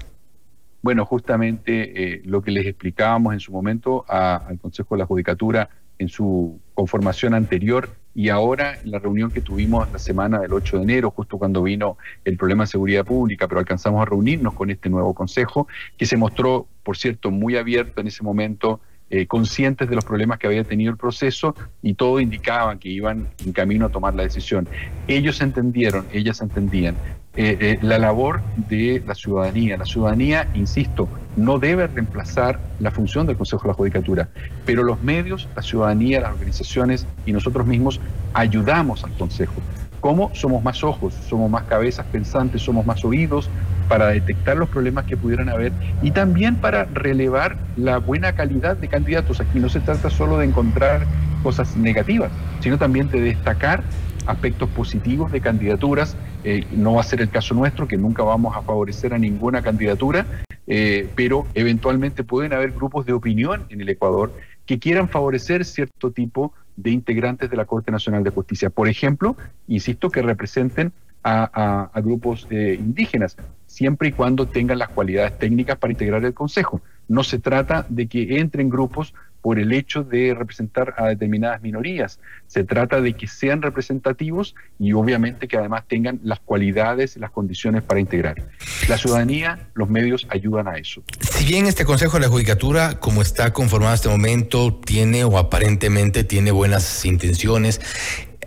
Bueno, 0.81 1.05
justamente 1.05 2.13
eh, 2.13 2.21
lo 2.23 2.41
que 2.41 2.51
les 2.51 2.65
explicábamos 2.65 3.33
en 3.33 3.41
su 3.41 3.51
momento 3.51 4.05
al 4.07 4.57
Consejo 4.59 4.95
de 4.95 4.99
la 4.99 5.05
Judicatura 5.05 5.69
en 5.99 6.07
su 6.07 6.57
conformación 6.73 7.33
anterior 7.33 7.89
y 8.15 8.29
ahora 8.29 8.79
en 8.81 8.91
la 8.91 8.99
reunión 8.99 9.29
que 9.29 9.41
tuvimos 9.41 9.91
la 9.91 9.99
semana 9.99 10.39
del 10.39 10.53
8 10.53 10.77
de 10.77 10.83
enero, 10.83 11.11
justo 11.11 11.37
cuando 11.37 11.61
vino 11.63 11.97
el 12.23 12.37
problema 12.37 12.63
de 12.63 12.67
seguridad 12.67 13.05
pública, 13.05 13.49
pero 13.49 13.59
alcanzamos 13.59 14.01
a 14.01 14.05
reunirnos 14.05 14.53
con 14.53 14.71
este 14.71 14.89
nuevo 14.89 15.13
Consejo, 15.13 15.67
que 15.97 16.05
se 16.05 16.15
mostró, 16.15 16.65
por 16.81 16.95
cierto, 16.95 17.29
muy 17.29 17.57
abierto 17.57 17.99
en 17.99 18.07
ese 18.07 18.23
momento 18.23 18.79
eh, 19.11 19.27
conscientes 19.27 19.89
de 19.89 19.95
los 19.95 20.05
problemas 20.05 20.39
que 20.39 20.47
había 20.47 20.63
tenido 20.63 20.89
el 20.89 20.97
proceso 20.97 21.53
y 21.81 21.95
todo 21.95 22.21
indicaba 22.21 22.79
que 22.79 22.87
iban 22.87 23.27
en 23.45 23.51
camino 23.51 23.87
a 23.87 23.89
tomar 23.89 24.15
la 24.15 24.23
decisión. 24.23 24.69
Ellos 25.07 25.41
entendieron, 25.41 26.05
ellas 26.13 26.39
entendían 26.39 26.95
eh, 27.35 27.57
eh, 27.59 27.79
la 27.81 27.99
labor 27.99 28.41
de 28.69 29.03
la 29.05 29.13
ciudadanía. 29.13 29.75
La 29.75 29.85
ciudadanía, 29.85 30.47
insisto, 30.53 31.09
no 31.35 31.59
debe 31.59 31.87
reemplazar 31.87 32.59
la 32.79 32.91
función 32.91 33.27
del 33.27 33.35
Consejo 33.35 33.63
de 33.63 33.67
la 33.67 33.73
Judicatura, 33.73 34.29
pero 34.65 34.81
los 34.83 35.03
medios, 35.03 35.49
la 35.57 35.61
ciudadanía, 35.61 36.21
las 36.21 36.31
organizaciones 36.31 37.05
y 37.25 37.33
nosotros 37.33 37.67
mismos 37.67 37.99
ayudamos 38.33 39.03
al 39.03 39.11
Consejo. 39.11 39.55
¿Cómo? 40.01 40.31
Somos 40.33 40.63
más 40.63 40.83
ojos, 40.83 41.13
somos 41.13 41.49
más 41.49 41.63
cabezas 41.65 42.07
pensantes, 42.07 42.63
somos 42.63 42.85
más 42.87 43.05
oídos 43.05 43.49
para 43.87 44.07
detectar 44.07 44.57
los 44.57 44.67
problemas 44.67 45.05
que 45.05 45.15
pudieran 45.15 45.47
haber 45.47 45.71
y 46.01 46.09
también 46.09 46.55
para 46.55 46.85
relevar 46.85 47.57
la 47.75 47.99
buena 47.99 48.33
calidad 48.33 48.75
de 48.75 48.87
candidatos. 48.87 49.39
Aquí 49.39 49.59
no 49.59 49.69
se 49.69 49.79
trata 49.79 50.09
solo 50.09 50.39
de 50.39 50.45
encontrar 50.45 51.05
cosas 51.43 51.77
negativas, 51.77 52.31
sino 52.61 52.79
también 52.79 53.09
de 53.09 53.21
destacar 53.21 53.83
aspectos 54.25 54.69
positivos 54.69 55.31
de 55.31 55.39
candidaturas. 55.39 56.17
Eh, 56.43 56.65
no 56.71 56.95
va 56.95 57.01
a 57.01 57.03
ser 57.03 57.21
el 57.21 57.29
caso 57.29 57.53
nuestro, 57.53 57.87
que 57.87 57.97
nunca 57.97 58.23
vamos 58.23 58.57
a 58.57 58.63
favorecer 58.63 59.13
a 59.13 59.19
ninguna 59.19 59.61
candidatura, 59.61 60.25
eh, 60.65 61.07
pero 61.15 61.45
eventualmente 61.53 62.23
pueden 62.23 62.53
haber 62.53 62.71
grupos 62.71 63.05
de 63.05 63.13
opinión 63.13 63.65
en 63.69 63.81
el 63.81 63.89
Ecuador 63.89 64.33
que 64.65 64.79
quieran 64.79 65.09
favorecer 65.09 65.65
cierto 65.65 66.11
tipo 66.11 66.53
de 66.75 66.91
integrantes 66.91 67.49
de 67.49 67.57
la 67.57 67.65
Corte 67.65 67.91
Nacional 67.91 68.23
de 68.23 68.29
Justicia. 68.29 68.69
Por 68.69 68.87
ejemplo, 68.87 69.35
insisto, 69.67 70.09
que 70.09 70.21
representen 70.21 70.91
a, 71.23 71.91
grupos 72.03 72.47
eh, 72.49 72.75
indígenas, 72.79 73.37
siempre 73.67 74.09
y 74.09 74.11
cuando 74.11 74.47
tengan 74.47 74.79
las 74.79 74.89
cualidades 74.89 75.37
técnicas 75.37 75.77
para 75.77 75.93
integrar 75.93 76.25
el 76.25 76.33
Consejo. 76.33 76.81
No 77.07 77.23
se 77.23 77.39
trata 77.39 77.85
de 77.89 78.07
que 78.07 78.39
entren 78.39 78.69
grupos 78.69 79.13
por 79.41 79.59
el 79.59 79.71
hecho 79.73 80.03
de 80.03 80.33
representar 80.33 80.93
a 80.97 81.07
determinadas 81.07 81.61
minorías. 81.61 82.19
Se 82.47 82.63
trata 82.63 83.01
de 83.01 83.13
que 83.13 83.27
sean 83.27 83.61
representativos 83.61 84.55
y 84.79 84.93
obviamente 84.93 85.47
que 85.47 85.57
además 85.57 85.83
tengan 85.87 86.19
las 86.23 86.39
cualidades 86.39 87.17
y 87.17 87.19
las 87.19 87.31
condiciones 87.31 87.83
para 87.83 87.99
integrar. 87.99 88.43
La 88.87 88.97
ciudadanía, 88.97 89.69
los 89.73 89.89
medios 89.89 90.27
ayudan 90.29 90.67
a 90.67 90.77
eso. 90.77 91.03
Si 91.19 91.45
bien 91.45 91.65
este 91.65 91.85
Consejo 91.85 92.17
de 92.17 92.21
la 92.21 92.29
Judicatura, 92.29 92.99
como 92.99 93.21
está 93.21 93.51
conformado 93.53 93.93
en 93.93 93.95
este 93.95 94.09
momento, 94.09 94.79
tiene 94.85 95.23
o 95.23 95.37
aparentemente 95.37 96.23
tiene 96.23 96.51
buenas 96.51 97.05
intenciones, 97.05 97.81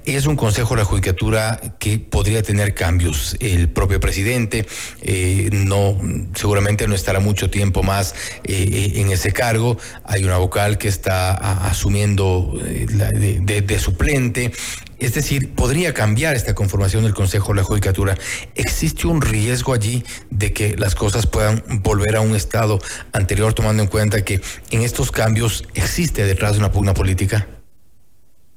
es 0.05 0.27
un 0.27 0.37
consejo 0.37 0.75
de 0.75 0.83
la 0.83 0.85
judicatura 0.85 1.61
que 1.79 1.99
podría 1.99 2.43
tener 2.43 2.75
cambios. 2.75 3.37
El 3.41 3.69
propio 3.69 4.01
presidente 4.01 4.67
eh, 5.01 5.49
no, 5.53 5.99
seguramente 6.35 6.87
no 6.87 6.95
estará 6.95 7.21
mucho 7.21 7.51
tiempo 7.51 7.83
más 7.83 8.15
eh, 8.45 8.93
en 8.97 9.11
ese 9.11 9.33
cargo. 9.33 9.79
Hay 10.05 10.25
una 10.25 10.37
vocal 10.37 10.79
que 10.79 10.89
está 10.89 11.33
asumiendo 11.67 12.53
eh, 12.65 12.87
de, 12.87 13.79
suplente. 13.79 14.53
Es 14.99 15.15
decir, 15.15 15.55
podría 15.55 15.93
cambiar 15.93 16.37
esta 16.37 16.55
conformación 16.55 17.05
del 17.05 17.15
Consejo 17.15 17.53
de 17.53 17.57
la 17.57 17.65
Judicatura. 17.65 18.17
¿Existe 18.55 19.07
un 19.07 19.21
riesgo 19.21 19.73
allí 19.73 20.05
de 20.31 20.53
que 20.53 20.77
las 20.77 20.95
cosas 20.95 21.27
puedan 21.27 21.63
volver 21.83 22.17
a 22.17 22.21
un 22.21 22.37
estado 22.37 22.79
anterior, 23.13 23.53
tomando 23.55 23.83
en 23.83 23.89
cuenta 23.89 24.23
que 24.25 24.41
en 24.71 24.83
estos 24.83 25.11
cambios 25.11 25.65
existe 25.75 26.25
detrás 26.25 26.53
de 26.53 26.59
una 26.59 26.71
pugna 26.71 26.95
política? 26.95 27.47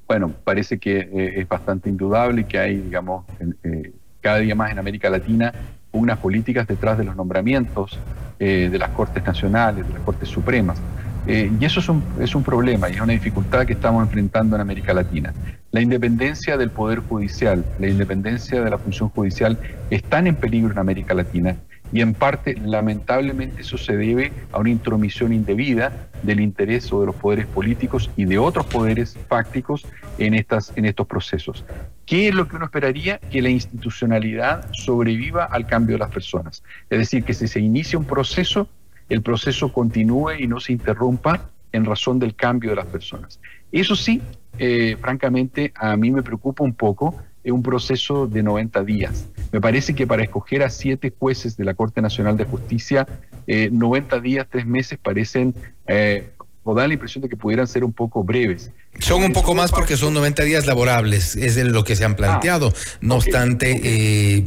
Bueno, 0.08 0.32
parece 0.42 0.78
que 0.78 1.00
eh, 1.00 1.40
es 1.40 1.48
bastante 1.48 1.90
indudable 1.90 2.44
que 2.44 2.58
hay, 2.58 2.78
digamos, 2.78 3.26
eh, 3.62 3.92
cada 4.22 4.38
día 4.38 4.54
más 4.54 4.72
en 4.72 4.78
América 4.78 5.10
Latina 5.10 5.52
unas 5.92 6.18
políticas 6.18 6.66
detrás 6.66 6.96
de 6.96 7.04
los 7.04 7.14
nombramientos 7.14 7.98
eh, 8.38 8.68
de 8.72 8.78
las 8.78 8.90
Cortes 8.90 9.22
Nacionales, 9.24 9.86
de 9.86 9.92
las 9.92 10.02
Cortes 10.02 10.28
Supremas. 10.28 10.80
y 11.26 11.62
eso 11.62 11.80
es 11.80 11.88
un, 11.90 12.02
es 12.20 12.34
un 12.34 12.42
problema 12.42 12.88
y 12.88 12.94
es 12.94 13.00
una 13.00 13.12
dificultad 13.12 13.66
que 13.66 13.74
estamos 13.74 14.02
enfrentando 14.02 14.56
en 14.56 14.62
América 14.62 14.94
Latina. 14.94 15.34
La 15.72 15.82
independencia 15.82 16.56
del 16.56 16.70
Poder 16.70 17.00
Judicial, 17.00 17.62
la 17.78 17.88
independencia 17.88 18.62
de 18.62 18.70
la 18.70 18.78
función 18.78 19.10
judicial 19.10 19.58
están 19.90 20.26
en 20.26 20.36
peligro 20.36 20.72
en 20.72 20.78
América 20.78 21.12
Latina 21.12 21.56
y 21.92 22.00
en 22.00 22.14
parte, 22.14 22.54
lamentablemente, 22.54 23.62
eso 23.62 23.78
se 23.78 23.96
debe 23.96 24.32
a 24.52 24.58
una 24.58 24.70
intromisión 24.70 25.32
indebida 25.32 26.08
del 26.22 26.40
interés 26.40 26.92
o 26.92 27.00
de 27.00 27.06
los 27.06 27.16
poderes 27.16 27.46
políticos 27.46 28.10
y 28.16 28.24
de 28.24 28.38
otros 28.38 28.66
poderes 28.66 29.16
fácticos 29.28 29.86
en, 30.18 30.34
estas, 30.34 30.72
en 30.76 30.84
estos 30.84 31.06
procesos. 31.06 31.64
¿Qué 32.06 32.28
es 32.28 32.34
lo 32.34 32.48
que 32.48 32.56
uno 32.56 32.66
esperaría? 32.66 33.18
Que 33.18 33.42
la 33.42 33.50
institucionalidad 33.50 34.68
sobreviva 34.72 35.44
al 35.44 35.66
cambio 35.66 35.96
de 35.96 36.00
las 36.00 36.10
personas. 36.10 36.62
Es 36.90 36.98
decir, 36.98 37.24
que 37.24 37.34
si 37.34 37.48
se 37.48 37.60
inicia 37.60 37.98
un 37.98 38.04
proceso, 38.04 38.68
el 39.08 39.22
proceso 39.22 39.72
continúe 39.72 40.32
y 40.40 40.46
no 40.46 40.60
se 40.60 40.72
interrumpa 40.72 41.50
en 41.72 41.84
razón 41.84 42.18
del 42.18 42.34
cambio 42.34 42.70
de 42.70 42.76
las 42.76 42.86
personas. 42.86 43.40
Eso 43.72 43.94
sí, 43.94 44.22
eh, 44.58 44.96
francamente, 45.00 45.72
a 45.76 45.96
mí 45.96 46.10
me 46.10 46.22
preocupa 46.22 46.64
un 46.64 46.74
poco 46.74 47.14
un 47.50 47.62
proceso 47.62 48.26
de 48.26 48.42
90 48.42 48.84
días. 48.84 49.28
Me 49.52 49.60
parece 49.60 49.94
que 49.94 50.06
para 50.06 50.22
escoger 50.22 50.62
a 50.62 50.70
siete 50.70 51.12
jueces 51.16 51.56
de 51.56 51.64
la 51.64 51.74
Corte 51.74 52.02
Nacional 52.02 52.36
de 52.36 52.44
Justicia, 52.44 53.06
90 53.46 54.16
eh, 54.16 54.20
días, 54.20 54.46
tres 54.50 54.66
meses 54.66 54.98
parecen, 54.98 55.54
eh, 55.86 56.30
o 56.64 56.74
da 56.74 56.86
la 56.86 56.92
impresión 56.92 57.22
de 57.22 57.30
que 57.30 57.36
pudieran 57.36 57.66
ser 57.66 57.82
un 57.82 57.92
poco 57.94 58.22
breves. 58.22 58.70
Son 58.98 59.22
un 59.22 59.32
poco 59.32 59.54
más 59.54 59.70
porque 59.70 59.96
son 59.96 60.12
90 60.12 60.42
días 60.42 60.66
laborables, 60.66 61.34
es 61.36 61.54
de 61.54 61.64
lo 61.64 61.82
que 61.82 61.96
se 61.96 62.04
han 62.04 62.14
planteado. 62.14 62.72
Ah, 62.74 62.98
no 63.00 63.14
obstante, 63.16 63.80
eh, 63.82 64.44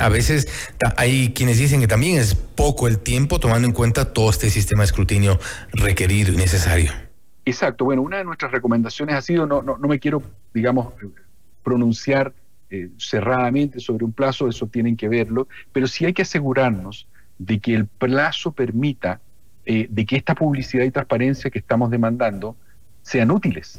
a 0.00 0.08
veces 0.08 0.48
hay 0.96 1.32
quienes 1.34 1.58
dicen 1.58 1.80
que 1.80 1.86
también 1.86 2.18
es 2.18 2.34
poco 2.34 2.88
el 2.88 2.98
tiempo 2.98 3.40
tomando 3.40 3.68
en 3.68 3.74
cuenta 3.74 4.12
todo 4.14 4.30
este 4.30 4.48
sistema 4.48 4.82
de 4.82 4.86
escrutinio 4.86 5.38
requerido 5.72 6.32
y 6.32 6.36
necesario. 6.36 6.92
Exacto, 7.44 7.84
bueno, 7.84 8.02
una 8.02 8.18
de 8.18 8.24
nuestras 8.24 8.52
recomendaciones 8.52 9.16
ha 9.16 9.22
sido, 9.22 9.46
no, 9.46 9.60
no, 9.60 9.76
no 9.76 9.88
me 9.88 9.98
quiero, 9.98 10.22
digamos, 10.54 10.94
pronunciar 11.62 12.32
eh, 12.70 12.90
cerradamente 12.98 13.80
sobre 13.80 14.04
un 14.04 14.12
plazo, 14.12 14.48
eso 14.48 14.66
tienen 14.66 14.96
que 14.96 15.08
verlo, 15.08 15.48
pero 15.72 15.86
sí 15.86 16.04
hay 16.06 16.12
que 16.12 16.22
asegurarnos 16.22 17.06
de 17.38 17.58
que 17.58 17.74
el 17.74 17.86
plazo 17.86 18.52
permita 18.52 19.20
eh, 19.64 19.86
de 19.90 20.06
que 20.06 20.16
esta 20.16 20.34
publicidad 20.34 20.84
y 20.84 20.90
transparencia 20.90 21.50
que 21.50 21.58
estamos 21.58 21.90
demandando 21.90 22.56
sean 23.02 23.30
útiles. 23.30 23.78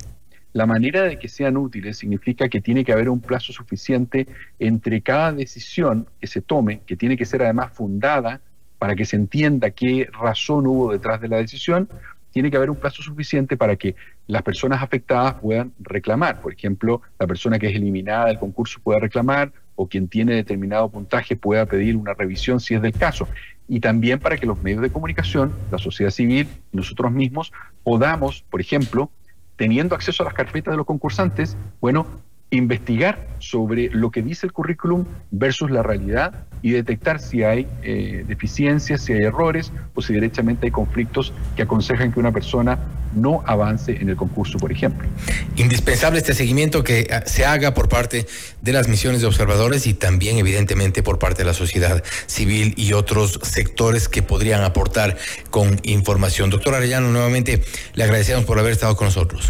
La 0.53 0.65
manera 0.65 1.03
de 1.03 1.17
que 1.17 1.29
sean 1.29 1.57
útiles 1.57 1.97
significa 1.97 2.49
que 2.49 2.59
tiene 2.59 2.83
que 2.83 2.91
haber 2.91 3.09
un 3.09 3.21
plazo 3.21 3.53
suficiente 3.53 4.27
entre 4.59 5.01
cada 5.01 5.31
decisión 5.31 6.07
que 6.19 6.27
se 6.27 6.41
tome, 6.41 6.81
que 6.85 6.97
tiene 6.97 7.15
que 7.15 7.25
ser 7.25 7.43
además 7.43 7.71
fundada 7.73 8.41
para 8.77 8.95
que 8.95 9.05
se 9.05 9.15
entienda 9.15 9.71
qué 9.71 10.09
razón 10.11 10.67
hubo 10.67 10.91
detrás 10.91 11.21
de 11.21 11.29
la 11.29 11.37
decisión, 11.37 11.87
tiene 12.31 12.49
que 12.49 12.57
haber 12.57 12.69
un 12.69 12.77
plazo 12.77 13.01
suficiente 13.03 13.57
para 13.57 13.75
que 13.75 13.95
las 14.27 14.41
personas 14.41 14.81
afectadas 14.81 15.35
puedan 15.35 15.73
reclamar. 15.79 16.41
Por 16.41 16.53
ejemplo, 16.53 17.01
la 17.19 17.27
persona 17.27 17.59
que 17.59 17.67
es 17.67 17.75
eliminada 17.75 18.27
del 18.27 18.39
concurso 18.39 18.79
pueda 18.81 18.99
reclamar 18.99 19.51
o 19.75 19.87
quien 19.87 20.07
tiene 20.07 20.33
determinado 20.33 20.89
puntaje 20.89 21.35
pueda 21.35 21.65
pedir 21.65 21.95
una 21.95 22.13
revisión 22.13 22.59
si 22.59 22.75
es 22.75 22.81
del 22.81 22.93
caso. 22.93 23.27
Y 23.67 23.79
también 23.79 24.19
para 24.19 24.37
que 24.37 24.45
los 24.45 24.61
medios 24.61 24.81
de 24.81 24.91
comunicación, 24.91 25.53
la 25.71 25.77
sociedad 25.77 26.11
civil, 26.11 26.47
nosotros 26.71 27.11
mismos 27.11 27.51
podamos, 27.83 28.43
por 28.49 28.61
ejemplo, 28.61 29.11
teniendo 29.55 29.95
acceso 29.95 30.23
a 30.23 30.25
las 30.25 30.33
carpetas 30.33 30.73
de 30.73 30.77
los 30.77 30.85
concursantes, 30.85 31.55
bueno, 31.79 32.07
investigar 32.51 33.27
sobre 33.39 33.89
lo 33.89 34.11
que 34.11 34.21
dice 34.21 34.45
el 34.45 34.53
currículum 34.53 35.05
versus 35.31 35.71
la 35.71 35.81
realidad 35.81 36.45
y 36.61 36.71
detectar 36.71 37.19
si 37.19 37.43
hay 37.43 37.67
eh, 37.81 38.23
deficiencias, 38.27 39.01
si 39.01 39.13
hay 39.13 39.23
errores 39.23 39.71
o 39.95 40.01
si 40.01 40.13
directamente 40.13 40.67
hay 40.67 40.71
conflictos 40.71 41.33
que 41.55 41.63
aconsejan 41.63 42.11
que 42.11 42.19
una 42.19 42.31
persona 42.31 42.77
no 43.15 43.43
avance 43.45 43.97
en 43.99 44.09
el 44.09 44.15
concurso, 44.15 44.57
por 44.57 44.71
ejemplo. 44.71 45.07
Indispensable 45.55 46.19
este 46.19 46.33
seguimiento 46.33 46.83
que 46.83 47.07
ah, 47.11 47.23
se 47.25 47.45
haga 47.45 47.73
por 47.73 47.89
parte 47.89 48.27
de 48.61 48.73
las 48.73 48.87
misiones 48.87 49.21
de 49.21 49.27
observadores 49.27 49.87
y 49.87 49.93
también 49.93 50.37
evidentemente 50.37 51.03
por 51.03 51.19
parte 51.19 51.39
de 51.39 51.45
la 51.45 51.53
sociedad 51.53 52.03
civil 52.27 52.73
y 52.77 52.93
otros 52.93 53.39
sectores 53.43 54.07
que 54.07 54.21
podrían 54.21 54.63
aportar 54.63 55.17
con 55.49 55.79
información. 55.83 56.49
Doctor 56.49 56.75
Arellano, 56.75 57.09
nuevamente 57.09 57.63
le 57.93 58.03
agradecemos 58.03 58.45
por 58.45 58.59
haber 58.59 58.73
estado 58.73 58.95
con 58.95 59.07
nosotros. 59.07 59.49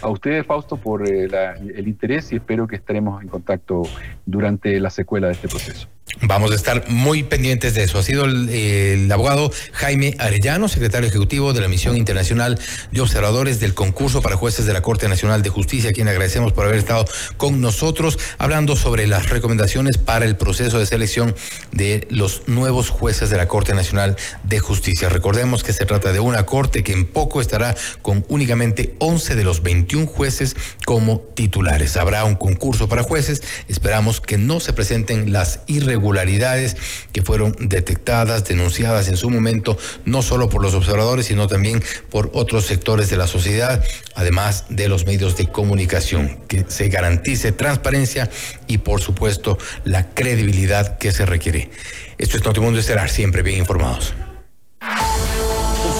A 0.00 0.08
ustedes, 0.08 0.46
Fausto, 0.46 0.76
por 0.76 1.08
eh, 1.08 1.28
el 1.74 1.88
interés 1.88 2.32
y 2.32 2.36
espero 2.36 2.66
que 2.68 2.76
estaremos 2.76 3.20
en 3.22 3.28
contacto 3.28 3.82
durante 4.24 4.78
la 4.78 4.90
secuela 4.90 5.26
de 5.26 5.32
este 5.32 5.48
proceso. 5.48 5.88
Vamos 6.20 6.50
a 6.50 6.56
estar 6.56 6.90
muy 6.90 7.22
pendientes 7.22 7.74
de 7.74 7.84
eso. 7.84 7.98
Ha 7.98 8.02
sido 8.02 8.24
el, 8.24 9.10
abogado 9.12 9.52
Jaime 9.72 10.16
Arellano, 10.18 10.68
secretario 10.68 11.08
ejecutivo 11.08 11.52
de 11.52 11.60
la 11.60 11.68
Misión 11.68 11.96
Internacional 11.96 12.58
de 12.90 13.00
Observadores 13.00 13.60
del 13.60 13.74
concurso 13.74 14.20
para 14.20 14.36
jueces 14.36 14.66
de 14.66 14.72
la 14.72 14.82
Corte 14.82 15.08
Nacional 15.08 15.42
de 15.42 15.50
Justicia, 15.50 15.90
a 15.90 15.92
quien 15.92 16.08
agradecemos 16.08 16.52
por 16.52 16.64
haber 16.64 16.78
estado 16.78 17.04
con 17.36 17.60
nosotros 17.60 18.18
hablando 18.38 18.74
sobre 18.74 19.06
las 19.06 19.28
recomendaciones 19.28 19.96
para 19.96 20.24
el 20.24 20.36
proceso 20.36 20.80
de 20.80 20.86
selección 20.86 21.36
de 21.72 22.08
los 22.10 22.48
nuevos 22.48 22.90
jueces 22.90 23.30
de 23.30 23.36
la 23.36 23.46
Corte 23.46 23.74
Nacional 23.74 24.16
de 24.42 24.58
Justicia. 24.58 25.08
Recordemos 25.08 25.62
que 25.62 25.72
se 25.72 25.86
trata 25.86 26.12
de 26.12 26.20
una 26.20 26.46
corte 26.46 26.82
que 26.82 26.92
en 26.92 27.06
poco 27.06 27.40
estará 27.40 27.76
con 28.02 28.24
únicamente 28.28 28.96
11 28.98 29.36
de 29.36 29.44
los 29.44 29.62
21 29.62 30.06
jueces 30.06 30.56
como 30.84 31.20
titulares. 31.20 31.96
Habrá 31.96 32.24
un 32.24 32.34
concurso 32.34 32.88
para 32.88 33.04
jueces. 33.04 33.42
Esperamos 33.68 34.20
que 34.20 34.36
no 34.36 34.58
se 34.58 34.72
presenten 34.72 35.32
las 35.32 35.60
irregularidades 35.68 35.97
irregularidades 35.98 36.76
que 37.12 37.22
fueron 37.22 37.54
detectadas, 37.58 38.44
denunciadas 38.44 39.08
en 39.08 39.16
su 39.16 39.30
momento, 39.30 39.76
no 40.04 40.22
solo 40.22 40.48
por 40.48 40.62
los 40.62 40.74
observadores, 40.74 41.26
sino 41.26 41.48
también 41.48 41.82
por 42.10 42.30
otros 42.34 42.64
sectores 42.66 43.10
de 43.10 43.16
la 43.16 43.26
sociedad, 43.26 43.84
además 44.14 44.66
de 44.68 44.88
los 44.88 45.06
medios 45.06 45.36
de 45.36 45.48
comunicación, 45.48 46.38
que 46.48 46.64
se 46.68 46.88
garantice 46.88 47.52
transparencia 47.52 48.30
y, 48.66 48.78
por 48.78 49.00
supuesto, 49.00 49.58
la 49.84 50.14
credibilidad 50.14 50.98
que 50.98 51.12
se 51.12 51.26
requiere. 51.26 51.70
Esto 52.16 52.36
es 52.36 52.44
Notimundo 52.44 52.78
Estelar, 52.78 53.10
siempre 53.10 53.42
bien 53.42 53.58
informados. 53.58 54.14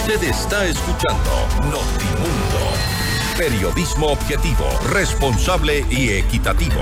Usted 0.01 0.23
está 0.23 0.65
escuchando 0.67 1.31
Notimundo. 1.65 2.73
Periodismo 3.37 4.09
objetivo, 4.09 4.65
responsable 4.91 5.85
y 5.91 6.11
equitativo. 6.11 6.81